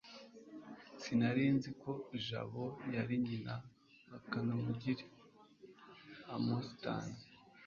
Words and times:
sinari 1.01 1.43
nzi 1.55 1.69
ko 1.81 1.91
jabo 2.27 2.63
yari 2.95 3.15
nyina 3.25 3.55
wa 4.09 4.19
kanamugire(amastan 4.29 7.07